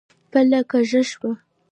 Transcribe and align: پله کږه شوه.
پله 0.31 0.59
کږه 0.71 1.01
شوه. 1.09 1.31